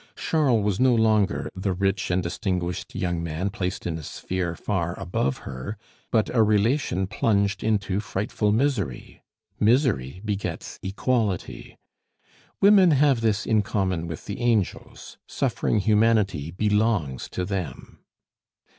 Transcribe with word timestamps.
Charles 0.15 0.63
was 0.65 0.79
no 0.79 0.95
longer 0.95 1.51
the 1.55 1.73
rich 1.73 2.09
and 2.09 2.23
distinguished 2.23 2.95
young 2.95 3.21
man 3.21 3.51
placed 3.51 3.85
in 3.85 3.99
a 3.99 4.03
sphere 4.03 4.55
far 4.55 4.99
above 4.99 5.45
her, 5.45 5.77
but 6.09 6.27
a 6.35 6.41
relation 6.41 7.05
plunged 7.05 7.63
into 7.63 7.99
frightful 7.99 8.51
misery. 8.51 9.21
Misery 9.59 10.19
begets 10.25 10.79
equality. 10.81 11.77
Women 12.61 12.89
have 12.89 13.21
this 13.21 13.45
in 13.45 13.61
common 13.61 14.07
with 14.07 14.25
the 14.25 14.39
angels, 14.41 15.19
suffering 15.27 15.77
humanity 15.77 16.49
belongs 16.49 17.29
to 17.29 17.45
them. 17.45 17.99